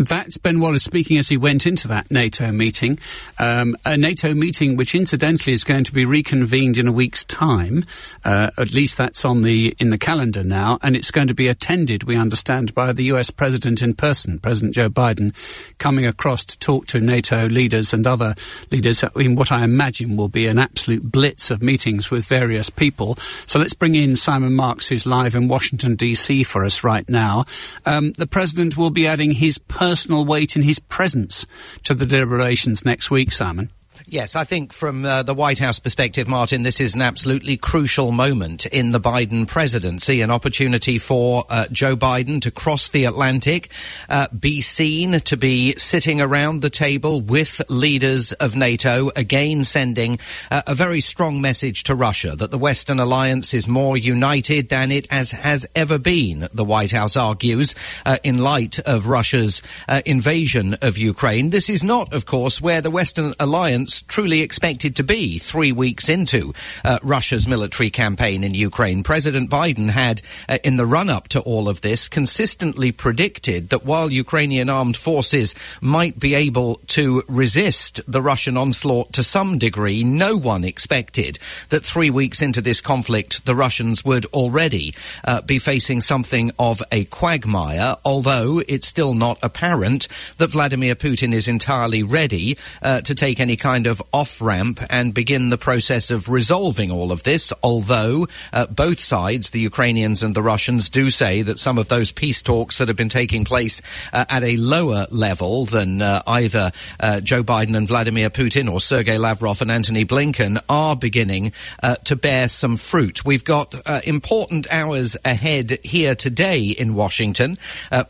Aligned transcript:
That's 0.00 0.38
Ben 0.38 0.60
Wallace 0.60 0.82
speaking 0.82 1.18
as 1.18 1.28
he 1.28 1.36
went 1.36 1.66
into 1.66 1.86
that 1.88 2.10
NATO 2.10 2.50
meeting, 2.52 2.98
um, 3.38 3.76
a 3.84 3.98
NATO 3.98 4.32
meeting 4.32 4.76
which 4.76 4.94
incidentally 4.94 5.52
is 5.52 5.62
going 5.62 5.84
to 5.84 5.92
be 5.92 6.06
reconvened 6.06 6.78
in 6.78 6.88
a 6.88 6.92
week's 6.92 7.22
time. 7.22 7.84
Uh, 8.24 8.50
at 8.56 8.72
least 8.72 8.96
that's 8.96 9.26
on 9.26 9.42
the 9.42 9.76
in 9.78 9.90
the 9.90 9.98
calendar 9.98 10.42
now, 10.42 10.78
and 10.82 10.96
it's 10.96 11.10
going 11.10 11.28
to 11.28 11.34
be 11.34 11.48
attended, 11.48 12.04
we 12.04 12.16
understand, 12.16 12.74
by 12.74 12.94
the 12.94 13.04
U.S. 13.04 13.30
President 13.30 13.82
in 13.82 13.92
person, 13.92 14.38
President 14.38 14.74
Joe 14.74 14.88
Biden, 14.88 15.34
coming 15.76 16.06
across 16.06 16.46
to 16.46 16.58
talk 16.58 16.86
to 16.86 17.00
NATO 17.00 17.46
leaders 17.48 17.92
and 17.92 18.06
other 18.06 18.34
leaders 18.70 19.04
in 19.16 19.34
what 19.34 19.52
I 19.52 19.64
imagine 19.64 20.16
will 20.16 20.28
be 20.28 20.46
an 20.46 20.58
absolute 20.58 21.12
blitz 21.12 21.50
of 21.50 21.62
meetings 21.62 22.10
with 22.10 22.24
various 22.24 22.70
people. 22.70 23.16
So 23.44 23.58
let's 23.58 23.74
bring 23.74 23.94
in 23.94 24.16
Simon 24.16 24.54
Marks, 24.54 24.88
who's 24.88 25.04
live 25.04 25.34
in 25.34 25.46
Washington 25.46 25.94
D.C. 25.94 26.42
for 26.44 26.64
us 26.64 26.82
right 26.82 27.06
now. 27.06 27.44
Um, 27.84 28.12
the 28.12 28.26
president 28.26 28.78
will 28.78 28.88
be 28.88 29.06
adding 29.06 29.32
his 29.32 29.58
personal 29.90 30.24
weight 30.24 30.54
in 30.54 30.62
his 30.62 30.78
presence 30.78 31.44
to 31.82 31.94
the 31.94 32.06
deliberations 32.06 32.84
next 32.84 33.10
week, 33.10 33.32
Simon. 33.32 33.68
Yes, 34.06 34.34
I 34.34 34.44
think 34.44 34.72
from 34.72 35.04
uh, 35.04 35.22
the 35.22 35.34
White 35.34 35.58
House 35.58 35.78
perspective, 35.78 36.26
Martin, 36.26 36.62
this 36.62 36.80
is 36.80 36.94
an 36.94 37.02
absolutely 37.02 37.56
crucial 37.56 38.12
moment 38.12 38.66
in 38.66 38.92
the 38.92 39.00
Biden 39.00 39.46
presidency, 39.46 40.22
an 40.22 40.30
opportunity 40.30 40.98
for 40.98 41.44
uh, 41.50 41.66
Joe 41.70 41.96
Biden 41.96 42.40
to 42.42 42.50
cross 42.50 42.88
the 42.88 43.04
Atlantic, 43.04 43.70
uh, 44.08 44.26
be 44.38 44.62
seen 44.62 45.20
to 45.20 45.36
be 45.36 45.74
sitting 45.76 46.20
around 46.20 46.62
the 46.62 46.70
table 46.70 47.20
with 47.20 47.60
leaders 47.68 48.32
of 48.32 48.56
NATO, 48.56 49.10
again 49.16 49.64
sending 49.64 50.18
uh, 50.50 50.62
a 50.66 50.74
very 50.74 51.00
strong 51.00 51.40
message 51.40 51.84
to 51.84 51.94
Russia 51.94 52.34
that 52.36 52.50
the 52.50 52.58
Western 52.58 53.00
alliance 53.00 53.52
is 53.52 53.68
more 53.68 53.96
united 53.96 54.70
than 54.70 54.90
it 54.90 55.06
as 55.10 55.30
has 55.32 55.66
ever 55.74 55.98
been, 55.98 56.48
the 56.54 56.64
White 56.64 56.92
House 56.92 57.16
argues, 57.16 57.74
uh, 58.06 58.16
in 58.24 58.38
light 58.38 58.78
of 58.80 59.06
Russia's 59.06 59.62
uh, 59.88 60.00
invasion 60.06 60.74
of 60.80 60.96
Ukraine. 60.96 61.50
This 61.50 61.68
is 61.68 61.84
not, 61.84 62.14
of 62.14 62.24
course, 62.24 62.60
where 62.60 62.80
the 62.80 62.90
Western 62.90 63.34
alliance 63.38 63.89
truly 64.02 64.40
expected 64.42 64.96
to 64.96 65.02
be 65.02 65.38
three 65.38 65.72
weeks 65.72 66.08
into 66.08 66.54
uh, 66.84 66.98
Russia's 67.02 67.46
military 67.46 67.90
campaign 67.90 68.44
in 68.44 68.54
Ukraine. 68.54 69.02
President 69.02 69.50
Biden 69.50 69.88
had, 69.88 70.22
uh, 70.48 70.58
in 70.64 70.76
the 70.76 70.86
run 70.86 71.08
up 71.08 71.28
to 71.28 71.40
all 71.40 71.68
of 71.68 71.80
this, 71.80 72.08
consistently 72.08 72.92
predicted 72.92 73.70
that 73.70 73.84
while 73.84 74.10
Ukrainian 74.10 74.68
armed 74.68 74.96
forces 74.96 75.54
might 75.80 76.18
be 76.18 76.34
able 76.34 76.76
to 76.88 77.22
resist 77.28 78.00
the 78.06 78.22
Russian 78.22 78.56
onslaught 78.56 79.12
to 79.14 79.22
some 79.22 79.58
degree, 79.58 80.04
no 80.04 80.36
one 80.36 80.64
expected 80.64 81.38
that 81.70 81.84
three 81.84 82.10
weeks 82.10 82.42
into 82.42 82.60
this 82.60 82.80
conflict, 82.80 83.44
the 83.46 83.54
Russians 83.54 84.04
would 84.04 84.26
already 84.26 84.94
uh, 85.24 85.40
be 85.42 85.58
facing 85.58 86.00
something 86.00 86.50
of 86.58 86.82
a 86.92 87.04
quagmire, 87.06 87.96
although 88.04 88.60
it's 88.68 88.86
still 88.86 89.14
not 89.14 89.38
apparent 89.42 90.08
that 90.38 90.50
Vladimir 90.50 90.94
Putin 90.94 91.32
is 91.32 91.48
entirely 91.48 92.02
ready 92.02 92.56
uh, 92.82 93.00
to 93.02 93.14
take 93.14 93.40
any 93.40 93.56
kind 93.56 93.79
of 93.86 94.02
off 94.12 94.40
ramp 94.40 94.80
and 94.90 95.14
begin 95.14 95.48
the 95.48 95.58
process 95.58 96.10
of 96.10 96.28
resolving 96.28 96.90
all 96.90 97.12
of 97.12 97.22
this. 97.22 97.52
Although 97.62 98.28
uh, 98.52 98.66
both 98.66 99.00
sides, 99.00 99.50
the 99.50 99.60
Ukrainians 99.60 100.22
and 100.22 100.34
the 100.34 100.42
Russians, 100.42 100.88
do 100.88 101.10
say 101.10 101.42
that 101.42 101.58
some 101.58 101.78
of 101.78 101.88
those 101.88 102.12
peace 102.12 102.42
talks 102.42 102.78
that 102.78 102.88
have 102.88 102.96
been 102.96 103.08
taking 103.08 103.44
place 103.44 103.82
uh, 104.12 104.24
at 104.28 104.42
a 104.42 104.56
lower 104.56 105.06
level 105.10 105.66
than 105.66 106.02
uh, 106.02 106.22
either 106.26 106.72
uh, 106.98 107.20
Joe 107.20 107.42
Biden 107.42 107.76
and 107.76 107.88
Vladimir 107.88 108.30
Putin 108.30 108.70
or 108.70 108.80
Sergei 108.80 109.18
Lavrov 109.18 109.62
and 109.62 109.70
Antony 109.70 110.04
Blinken 110.04 110.62
are 110.68 110.96
beginning 110.96 111.52
uh, 111.82 111.96
to 112.04 112.16
bear 112.16 112.48
some 112.48 112.76
fruit. 112.76 113.24
We've 113.24 113.44
got 113.44 113.74
uh, 113.86 114.00
important 114.04 114.72
hours 114.72 115.16
ahead 115.24 115.78
here 115.82 116.14
today 116.14 116.68
in 116.68 116.94
Washington. 116.94 117.58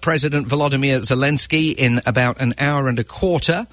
President 0.01 0.47
Volodymyr 0.47 1.01
Zelensky, 1.01 1.75
in 1.75 2.01
about 2.07 2.41
an 2.41 2.55
hour 2.59 2.89
and 2.89 2.99
a 2.99 3.05
quarter, 3.05 3.67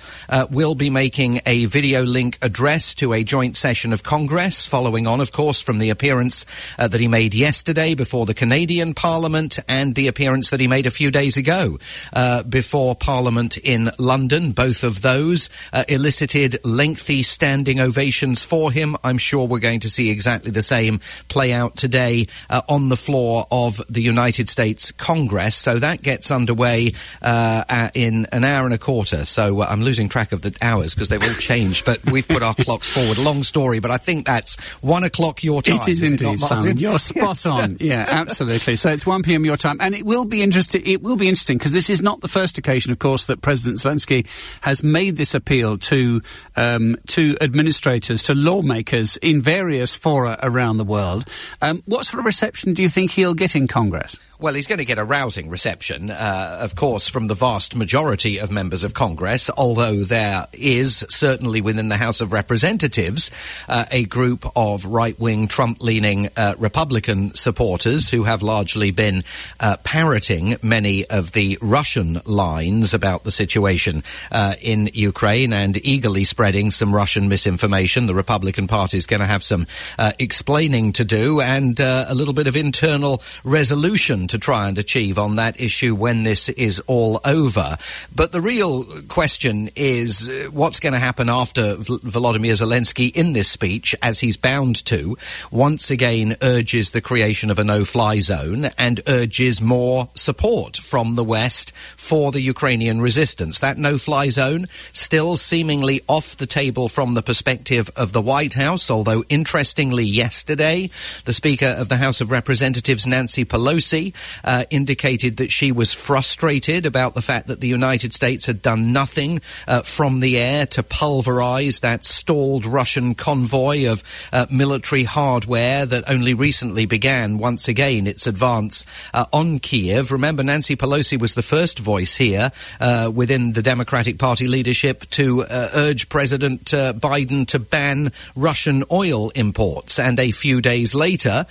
will 0.50 0.76
be 0.76 0.90
making 0.90 1.42
a 1.46 1.66
video 1.66 1.87
video 1.88 2.04
link 2.04 2.38
address 2.42 2.96
to 2.96 3.14
a 3.14 3.24
joint 3.24 3.56
session 3.56 3.94
of 3.94 4.04
Congress, 4.04 4.66
following 4.66 5.08
on, 5.08 5.22
of 5.22 5.32
course, 5.32 5.62
from 5.62 5.80
the 5.80 5.90
appearance 5.90 6.46
uh, 6.78 6.86
that 6.86 7.00
he 7.00 7.08
made 7.08 7.34
yesterday 7.34 7.96
before 7.96 8.26
the 8.26 8.34
Canadian 8.34 8.94
Parliament 8.94 9.58
and 9.70 9.96
the 9.96 10.10
appearance 10.10 10.50
that 10.50 10.60
he 10.60 10.68
made 10.68 10.86
a 10.86 10.92
few 10.92 11.12
days 11.12 11.38
ago 11.38 11.80
uh, 12.12 12.44
before 12.44 12.94
Parliament 12.94 13.58
in 13.58 13.90
London. 13.98 14.52
Both 14.52 14.84
of 14.84 15.02
those 15.02 15.50
uh, 15.72 15.86
elicited 15.88 16.60
lengthy 16.66 17.24
standing 17.24 17.80
ovations 17.80 18.44
for 18.44 18.70
him. 18.70 18.98
I'm 19.02 19.18
sure 19.18 19.48
we're 19.48 19.60
going 19.60 19.80
to 19.80 19.90
see 19.90 20.10
exactly 20.10 20.52
the 20.52 20.62
same 20.62 21.00
play 21.30 21.54
out 21.54 21.78
today 21.78 22.28
uh, 22.50 22.64
on 22.68 22.90
the 22.90 22.98
floor 22.98 23.46
of 23.50 23.82
the 23.88 24.02
United 24.02 24.50
States 24.50 24.92
Congress. 24.92 25.56
So 25.56 25.80
that 25.80 26.02
gets 26.02 26.32
underway 26.32 26.96
uh, 27.22 27.92
in 27.94 28.26
an 28.34 28.44
hour 28.44 28.66
and 28.66 28.74
a 28.74 28.78
quarter. 28.78 29.24
So 29.24 29.62
uh, 29.62 29.68
I'm 29.70 29.84
losing 29.84 30.10
track 30.10 30.34
of 30.34 30.42
the 30.42 30.54
hours 30.62 30.94
because 30.94 31.08
they've 31.08 31.24
all 31.24 31.30
changed 31.40 31.67
but 31.86 32.04
we've 32.12 32.28
put 32.28 32.44
our 32.44 32.54
clocks 32.60 32.90
forward. 32.90 33.18
Long 33.18 33.44
story, 33.44 33.80
but 33.80 33.92
I 33.92 33.98
think 33.98 34.26
that's 34.26 34.60
one 34.82 35.04
o'clock 35.04 35.44
your 35.44 35.62
time. 35.62 35.78
It 35.78 35.90
is, 35.90 36.04
is 36.04 36.12
indeed, 36.12 36.34
it 36.34 36.40
Simon. 36.40 36.78
You're 36.78 37.00
spot 37.00 37.46
on. 37.46 37.78
Yeah, 37.80 38.06
absolutely. 38.08 38.76
So 38.76 38.90
it's 38.90 39.06
1 39.06 39.24
p.m. 39.24 39.46
your 39.46 39.58
time, 39.58 39.78
and 39.80 39.96
it 39.96 40.06
will 40.06 40.26
be 40.26 40.44
interesting. 40.44 40.84
It 40.86 41.02
will 41.02 41.18
be 41.18 41.28
interesting 41.28 41.58
because 41.58 41.74
this 41.74 41.90
is 41.90 42.02
not 42.02 42.22
the 42.22 42.28
first 42.28 42.58
occasion, 42.58 42.92
of 42.92 43.00
course, 43.00 43.26
that 43.26 43.42
President 43.42 43.80
Zelensky 43.80 44.28
has 44.62 44.84
made 44.84 45.18
this 45.18 45.34
appeal 45.34 45.78
to 45.78 46.22
um, 46.56 46.98
to 47.08 47.38
administrators, 47.42 48.24
to 48.24 48.36
lawmakers 48.36 49.18
in 49.18 49.42
various 49.42 49.96
fora 49.96 50.38
around 50.42 50.78
the 50.78 50.84
world. 50.84 51.26
Um, 51.62 51.84
what 51.86 52.06
sort 52.06 52.20
of 52.20 52.26
reception 52.26 52.74
do 52.74 52.84
you 52.84 52.90
think 52.90 53.12
he'll 53.12 53.34
get 53.34 53.56
in 53.56 53.68
Congress? 53.68 54.20
Well, 54.40 54.54
he's 54.54 54.68
going 54.68 54.78
to 54.78 54.86
get 54.86 55.00
a 55.00 55.04
rousing 55.04 55.50
reception, 55.50 56.12
uh, 56.12 56.58
of 56.62 56.76
course, 56.76 57.08
from 57.08 57.26
the 57.26 57.34
vast 57.34 57.76
majority 57.76 58.38
of 58.38 58.52
members 58.52 58.84
of 58.84 58.94
Congress, 58.94 59.50
although 59.50 60.04
there 60.04 60.46
is 60.54 61.04
certainly 61.10 61.60
within 61.60 61.90
the 61.90 61.98
House 61.98 62.22
of 62.22 62.32
Representatives 62.32 63.32
uh, 63.68 63.86
a 63.90 64.06
group 64.06 64.46
of 64.56 64.86
right-wing, 64.86 65.48
Trump-leaning 65.48 66.30
uh, 66.38 66.54
Republican 66.60 67.34
supporters 67.34 68.12
who 68.12 68.26
have 68.26 68.44
largely 68.44 68.92
been 68.92 69.24
uh, 69.60 69.78
parroting 69.84 70.58
many 70.62 71.04
of 71.08 71.32
the 71.32 71.58
Russian 71.60 72.22
lines 72.26 72.94
about 72.94 73.24
the 73.24 73.32
situation 73.32 74.04
uh, 74.32 74.54
in 74.62 74.92
Ukraine 74.94 75.52
and 75.52 75.84
eagerly 75.84 76.26
spreading 76.26 76.70
some 76.70 76.94
Russian 76.94 77.28
misinformation. 77.28 78.06
The 78.06 78.14
Republican 78.14 78.68
Party 78.68 78.98
is 78.98 79.08
going 79.08 79.22
to 79.22 79.26
have 79.26 79.42
some 79.42 79.66
uh, 79.98 80.12
explaining 80.20 80.92
to 80.94 81.04
do 81.04 81.42
and 81.42 81.80
a 81.80 82.14
little 82.14 82.36
bit 82.36 82.46
of 82.46 82.56
internal 82.56 83.24
resolution 83.44 84.27
to 84.30 84.38
try 84.38 84.68
and 84.68 84.78
achieve 84.78 85.18
on 85.18 85.38
that 85.38 85.60
issue 85.62 85.96
when 85.96 86.24
this 86.24 86.50
is 86.50 86.80
all 86.88 87.20
over. 87.26 87.78
But 88.16 88.32
the 88.32 88.42
real 88.42 88.86
question 89.08 89.70
is 89.76 90.28
uh, 90.28 90.50
what's 90.52 90.80
going 90.80 90.94
to 90.94 91.00
happen 91.00 91.30
after 91.30 91.76
Volodymyr 91.76 92.54
Zelensky 92.54 93.16
in 93.16 93.34
this 93.34 93.50
speech, 93.50 93.96
as 94.02 94.20
he's 94.20 94.38
bound 94.38 94.86
to, 94.86 95.18
once 95.52 95.92
again 95.92 96.36
urges 96.42 96.92
the 96.92 97.02
creation 97.02 97.50
of 97.50 97.60
a 97.60 97.64
no-fly 97.64 98.20
zone 98.20 98.70
and 98.78 99.02
urges 99.08 99.62
more 99.62 100.10
support 100.16 100.78
from 100.78 101.16
the 101.16 101.24
West 101.24 101.72
for 101.96 102.32
the 102.32 102.42
Ukrainian 102.42 103.02
resistance. 103.02 103.60
That 103.60 103.78
no-fly 103.78 104.30
zone 104.30 104.68
still 104.92 105.38
seemingly 105.38 106.02
off 106.08 106.38
the 106.38 106.48
table 106.48 106.90
from 106.90 107.14
the 107.14 107.22
perspective 107.22 107.90
of 107.96 108.14
the 108.14 108.22
White 108.22 108.54
House, 108.54 108.90
although 108.90 109.24
interestingly 109.30 110.06
yesterday, 110.06 110.90
the 111.26 111.34
Speaker 111.34 111.76
of 111.78 111.90
the 111.90 111.98
House 111.98 112.22
of 112.22 112.32
Representatives, 112.32 113.06
Nancy 113.06 113.46
Pelosi, 113.46 114.14
uh, 114.44 114.66
indicated 114.70 115.38
that 115.38 115.52
she 115.52 115.72
was 115.72 115.94
frustrated 115.94 116.86
about 116.86 117.14
the 117.14 117.22
fact 117.22 117.48
that 117.48 117.60
the 117.60 117.68
United 117.68 118.14
States 118.14 118.46
had 118.46 118.62
done 118.62 118.94
nothing 118.94 119.42
uh, 119.68 119.82
from 119.82 120.20
the 120.20 120.38
air 120.38 120.66
to 120.66 120.84
pulverize 120.84 121.82
that 121.82 122.04
stalled 122.04 122.66
Russian 122.66 123.16
convoy 123.16 123.90
of 123.90 124.04
uh, 124.32 124.46
military 124.50 125.04
hardware 125.04 125.86
that 125.86 126.10
only 126.10 126.34
recently 126.34 126.86
began 126.86 127.38
once 127.38 127.68
again 127.68 128.08
its 128.08 128.28
advance 128.28 128.86
uh, 129.14 129.26
on 129.34 129.60
Kiev. 129.60 130.12
Remember, 130.12 130.44
Nancy 130.44 130.76
Pelosi 130.76 131.20
was 131.20 131.36
the 131.36 131.42
first 131.42 131.80
voice 131.80 132.16
here 132.18 132.52
uh, 132.80 133.12
within 133.14 133.54
the 133.54 133.62
Democratic 133.62 134.18
Party 134.18 134.48
leadership 134.48 135.10
to 135.12 135.44
uh, 135.44 135.70
urge 135.74 136.10
President 136.10 136.66
Biden 136.66 137.46
to 137.48 137.60
ban 137.60 138.12
Russian 138.36 138.84
oil 138.92 139.30
imports, 139.32 140.00
and 140.00 140.20
a 140.20 140.32
few 140.32 140.62
days 140.62 140.96
later 140.96 141.46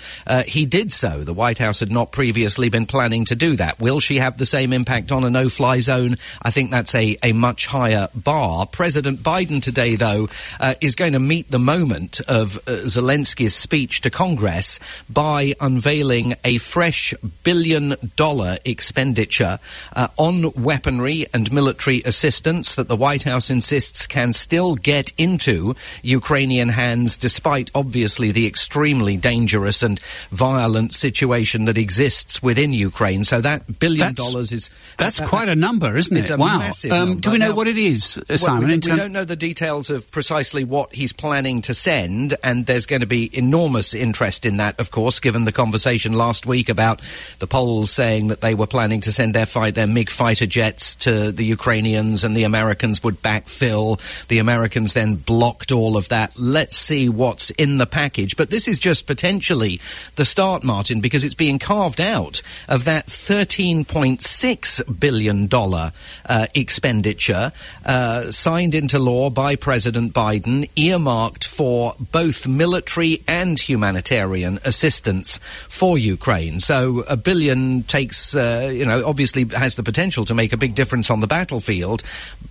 he 0.47 0.67
did 0.67 0.93
so. 0.93 1.23
The 1.23 1.35
White 1.35 1.59
House 1.59 1.81
had 1.81 1.91
not 1.91 2.13
previously 2.13 2.56
obviously 2.57 2.71
been 2.71 2.87
planning 2.87 3.27
to 3.27 3.37
do 3.37 3.55
that. 3.57 3.79
Will 3.79 4.01
she 4.01 4.17
have 4.17 4.39
the 4.39 4.47
same 4.47 4.73
impact 4.73 5.13
on 5.13 5.25
a 5.25 5.29
no-fly 5.29 5.81
zone? 5.81 6.17
I 6.41 6.51
think 6.51 6.71
that's 6.71 6.95
a, 6.95 7.19
a 7.23 7.33
much 7.33 7.67
higher 7.67 8.09
bar. 8.15 8.65
President 8.67 9.19
Biden 9.19 9.63
today, 9.63 9.97
though, 9.97 10.31
uh, 10.59 10.73
is 10.81 10.95
going 10.95 11.13
to 11.13 11.19
meet 11.19 11.51
the 11.51 11.59
moment 11.59 12.21
of 12.21 12.57
uh, 12.57 12.87
Zelensky's 12.87 13.55
speech 13.55 14.01
to 14.01 14.11
Congress 14.11 14.81
by 15.11 15.53
unveiling 15.61 16.35
a 16.45 16.57
fresh 16.57 17.13
billion 17.45 17.95
dollar 18.17 18.57
expenditure 18.65 19.59
uh, 19.95 20.09
on 20.17 20.51
weaponry 20.55 21.27
and 21.35 21.53
military 21.53 22.01
assistance 22.07 22.77
that 22.77 22.89
the 22.89 22.97
White 22.97 23.25
House 23.25 23.51
insists 23.51 24.07
can 24.07 24.33
still 24.33 24.77
get 24.77 25.13
into 25.19 25.77
Ukrainian 26.01 26.71
hands 26.71 27.19
despite 27.19 27.71
obviously 27.75 28.33
the 28.33 28.47
extremely 28.47 29.19
dangerous 29.19 29.83
and 29.83 30.01
violent 30.31 30.95
situation 30.95 31.67
that 31.67 31.77
exists 31.77 32.43
within 32.47 32.73
Ukraine. 32.73 33.25
So 33.25 33.41
that 33.43 33.79
billion 33.79 33.99
That's- 34.15 34.15
dollars 34.25 34.53
is 34.53 34.71
That's 34.97 35.19
that- 35.19 35.29
quite 35.35 35.49
a 35.49 35.55
number, 35.57 35.97
isn't 35.97 36.17
it? 36.17 36.31
wow. 36.39 36.71
Um, 36.91 37.19
do 37.21 37.33
we 37.33 37.39
know 37.39 37.49
Now- 37.51 37.55
what 37.55 37.69
it 37.69 37.77
is, 37.77 38.17
uh, 38.19 38.23
Well, 38.31 38.39
Simon? 38.39 38.69
we, 38.69 38.75
in 38.75 38.81
we 38.85 38.97
don't 38.97 39.13
know 39.13 39.25
the 39.25 39.37
details 39.37 39.91
of 39.91 40.11
precisely 40.11 40.65
what 40.65 40.95
he's 40.95 41.13
planning 41.13 41.61
to 41.63 41.75
send, 41.75 42.37
and 42.43 42.65
there's 42.67 42.87
going 42.87 43.01
to 43.03 43.07
be 43.07 43.29
enormous 43.37 43.93
interest 43.95 44.47
in 44.47 44.57
that, 44.59 44.79
of 44.81 44.91
course, 44.91 45.19
given 45.21 45.45
the 45.45 45.53
conversation 45.53 46.13
last 46.15 46.47
week 46.47 46.69
about 46.69 47.03
the 47.41 47.47
Poles 47.47 47.91
saying 47.91 48.29
that 48.29 48.41
they 48.41 48.55
were 48.55 48.67
planning 48.67 49.01
to 49.03 49.13
send 49.13 49.35
their 49.35 49.47
fight 49.47 49.75
their 49.75 49.87
MiG 49.89 50.09
fighter 50.11 50.47
jets 50.47 50.95
to 50.97 51.33
the 51.33 51.45
Ukrainians, 51.45 52.23
and 52.25 52.37
the 52.37 52.45
Americans 52.45 53.03
would 53.03 53.21
backfill. 53.23 53.99
The 54.29 54.39
Americans 54.39 54.93
then 54.95 55.17
blocked 55.17 55.73
all 55.73 55.97
of 55.97 56.09
that. 56.11 56.33
Let's 56.39 56.77
see 56.77 57.09
what's 57.09 57.51
in 57.51 57.79
the 57.79 57.87
package. 57.87 58.37
But 58.37 58.51
this 58.51 58.69
is 58.69 58.79
just 58.79 59.07
potentially 59.07 59.81
the 60.15 60.25
start, 60.25 60.63
Martin, 60.63 61.01
because 61.01 61.25
it's 61.25 61.35
being 61.35 61.59
carved 61.59 62.01
out 62.01 62.36
of 62.69 62.85
that 62.85 63.07
$13.6 63.07 65.01
billion 65.01 65.49
uh, 65.53 66.47
expenditure 66.55 67.53
uh, 67.85 68.31
signed 68.31 68.75
into 68.75 68.99
law 68.99 69.31
by 69.31 69.57
President 69.57 70.13
Biden, 70.13 70.69
earmarked 70.77 71.45
for 71.45 71.95
both 72.13 72.47
military 72.47 73.23
and 73.29 73.59
humanitarian 73.59 74.59
assistance 74.65 75.39
for 75.69 75.99
Ukraine. 75.99 76.61
So 76.61 77.05
a 77.09 77.17
billion 77.17 77.83
takes, 77.83 78.35
uh, 78.35 78.71
you 78.73 78.85
know, 78.85 79.05
obviously 79.07 79.45
has 79.45 79.75
the 79.75 79.83
potential 79.83 80.25
to 80.27 80.35
make 80.35 80.53
a 80.53 80.57
big 80.57 80.75
difference 80.75 81.11
on 81.11 81.21
the 81.21 81.27
battlefield. 81.27 82.03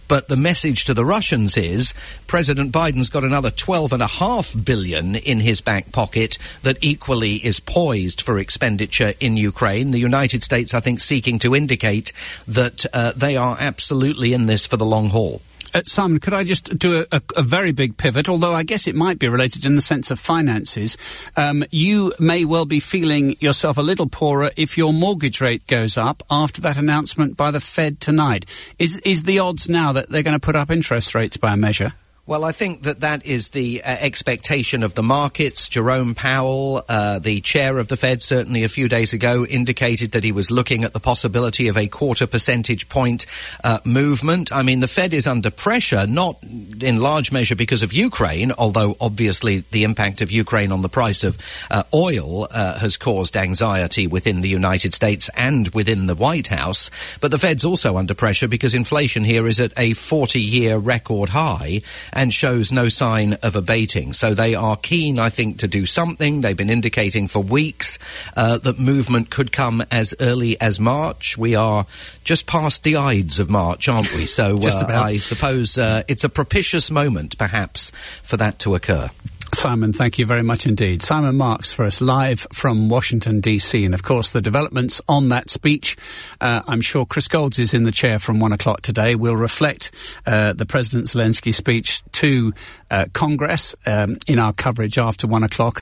But 0.08 0.28
the 0.28 0.38
message 0.38 0.86
to 0.86 0.94
the 0.94 1.06
Russians 1.06 1.58
is 1.58 1.94
President 2.28 2.72
Biden's 2.72 3.10
got 3.10 3.24
another 3.24 3.50
12.5 3.50 4.64
billion 4.64 5.16
in 5.16 5.40
his 5.40 5.62
back 5.62 5.92
pocket 5.92 6.38
that 6.62 6.78
equally 6.82 7.36
is 7.36 7.60
poised 7.60 8.22
for 8.22 8.38
expenditure 8.38 9.14
in 9.20 9.36
Ukraine. 9.36 9.75
The 9.84 10.00
United 10.00 10.44
States, 10.44 10.74
I 10.74 10.80
think, 10.80 11.02
seeking 11.02 11.40
to 11.40 11.56
indicate 11.56 12.14
that 12.48 12.86
uh, 12.94 13.12
they 13.16 13.38
are 13.38 13.58
absolutely 13.60 14.34
in 14.34 14.46
this 14.46 14.66
for 14.66 14.78
the 14.78 14.86
long 14.86 15.10
haul. 15.10 15.42
Uh, 15.76 15.82
Simon, 15.84 16.22
could 16.22 16.34
I 16.34 16.46
just 16.46 16.78
do 16.80 17.02
a, 17.02 17.06
a, 17.12 17.22
a 17.36 17.42
very 17.42 17.74
big 17.74 17.98
pivot? 17.98 18.30
Although 18.30 18.54
I 18.54 18.64
guess 18.64 18.88
it 18.88 18.96
might 18.96 19.20
be 19.20 19.28
related 19.28 19.66
in 19.66 19.76
the 19.76 19.82
sense 19.82 20.10
of 20.10 20.22
finances. 20.22 20.98
Um, 21.36 21.66
you 21.70 22.14
may 22.18 22.46
well 22.46 22.66
be 22.66 22.80
feeling 22.80 23.36
yourself 23.42 23.78
a 23.78 23.82
little 23.82 24.08
poorer 24.08 24.52
if 24.56 24.78
your 24.78 24.94
mortgage 24.94 25.42
rate 25.42 25.68
goes 25.68 25.98
up 25.98 26.24
after 26.32 26.62
that 26.62 26.78
announcement 26.78 27.36
by 27.36 27.52
the 27.52 27.60
Fed 27.60 28.00
tonight. 28.00 28.46
Is 28.80 29.00
is 29.00 29.24
the 29.24 29.40
odds 29.40 29.68
now 29.68 29.92
that 29.92 30.10
they're 30.10 30.24
going 30.24 30.40
to 30.40 30.46
put 30.46 30.56
up 30.56 30.72
interest 30.72 31.14
rates 31.14 31.36
by 31.36 31.54
a 31.54 31.58
measure? 31.58 31.94
Well, 32.28 32.44
I 32.44 32.54
think 32.54 32.82
that 32.84 33.02
that 33.02 33.24
is 33.24 33.52
the 33.52 33.84
uh, 33.84 33.88
expectation 33.88 34.82
of 34.82 34.96
the 34.96 35.04
markets. 35.04 35.70
Jerome 35.70 36.16
Powell, 36.16 36.82
uh, 36.90 37.20
the 37.20 37.40
chair 37.42 37.78
of 37.78 37.88
the 37.88 37.96
Fed, 37.96 38.24
certainly 38.24 38.64
a 38.64 38.68
few 38.68 38.90
days 38.90 39.14
ago 39.14 39.46
indicated 39.46 40.14
that 40.14 40.24
he 40.24 40.32
was 40.32 40.50
looking 40.50 40.84
at 40.84 40.94
the 40.94 41.00
possibility 41.00 41.68
of 41.68 41.78
a 41.78 41.88
quarter 41.88 42.26
percentage 42.26 42.90
point 42.90 43.28
uh, 43.64 43.78
movement. 43.86 44.52
I 44.52 44.64
mean, 44.64 44.80
the 44.80 44.88
Fed 44.88 45.14
is 45.14 45.28
under 45.28 45.52
pressure, 45.52 46.08
not 46.08 46.42
in 46.82 47.00
large 47.00 47.32
measure 47.32 47.56
because 47.56 47.84
of 47.84 47.94
Ukraine, 47.94 48.52
although 48.54 48.98
obviously 49.00 49.60
the 49.60 49.84
impact 49.84 50.22
of 50.22 50.32
Ukraine 50.32 50.72
on 50.72 50.82
the 50.82 50.90
price 50.90 51.24
of 51.24 51.38
uh, 51.70 51.84
oil 51.94 52.48
uh, 52.50 52.80
has 52.80 52.98
caused 52.98 53.38
anxiety 53.38 54.08
within 54.08 54.42
the 54.42 54.50
United 54.50 54.96
States 54.96 55.30
and 55.36 55.68
within 55.76 56.08
the 56.08 56.16
White 56.16 56.48
House. 56.48 56.90
But 57.22 57.30
the 57.30 57.38
Fed's 57.38 57.66
also 57.66 57.98
under 57.98 58.16
pressure 58.16 58.48
because 58.48 58.74
inflation 58.74 59.24
here 59.24 59.46
is 59.46 59.60
at 59.60 59.74
a 59.78 59.94
40 59.94 60.42
year 60.42 60.78
record 60.80 61.30
high 61.30 61.82
and 62.16 62.34
shows 62.34 62.72
no 62.72 62.90
sign 62.90 63.34
of 63.44 63.56
abating. 63.56 64.14
So 64.14 64.34
they 64.34 64.56
are 64.56 64.78
keen, 64.78 65.20
I 65.20 65.30
think, 65.30 65.60
to 65.60 65.68
do 65.68 65.86
something. 65.86 66.42
They've 66.42 66.56
been 66.56 66.70
indicating 66.70 67.28
for 67.28 67.42
weeks 67.42 68.00
uh, 68.36 68.58
that 68.60 68.80
movement 68.80 69.30
could 69.30 69.52
come 69.52 69.84
as 69.92 70.16
early 70.20 70.60
as 70.62 70.80
March. 70.80 71.38
We 71.38 71.56
are 71.56 71.86
just 72.24 72.48
past 72.48 72.84
the 72.84 72.96
Ides 72.96 73.40
of 73.40 73.50
March, 73.50 73.90
aren't 73.90 74.12
we? 74.14 74.26
So 74.26 74.58
uh. 74.60 74.86
I 74.88 75.18
suppose 75.18 75.78
uh, 75.78 76.04
it's 76.08 76.24
a 76.24 76.30
propitious 76.30 76.90
moment, 76.90 77.38
perhaps, 77.38 77.92
for 78.24 78.38
that 78.38 78.60
to 78.60 78.76
occur. 78.76 79.10
Simon, 79.56 79.94
thank 79.94 80.20
you 80.20 80.26
very 80.26 80.44
much 80.44 80.68
indeed. 80.68 81.02
Simon 81.02 81.38
Marks 81.38 81.72
for 81.72 81.86
us 81.86 82.02
live 82.02 82.46
from 82.52 82.90
Washington, 82.90 83.40
D.C. 83.40 83.86
And 83.86 83.94
of 83.94 84.04
course, 84.04 84.32
the 84.32 84.42
developments 84.42 85.00
on 85.08 85.28
that 85.28 85.50
speech, 85.50 85.96
uh, 86.42 86.62
I'm 86.68 86.82
sure 86.82 87.06
Chris 87.06 87.30
Golds 87.30 87.58
is 87.58 87.74
in 87.74 87.84
the 87.84 87.92
chair 87.92 88.20
from 88.20 88.40
one 88.42 88.52
o'clock 88.52 88.82
today, 88.82 89.16
will 89.16 89.36
reflect 89.36 89.92
uh, 90.26 90.52
the 90.52 90.66
President 90.66 91.08
Zelensky 91.08 91.54
speech 91.54 92.04
to 92.12 92.54
uh, 92.92 93.06
Congress 93.14 93.76
um, 93.86 94.18
in 94.28 94.40
our 94.40 94.52
coverage 94.52 94.98
after 94.98 95.26
one 95.26 95.44
o'clock. 95.44 95.74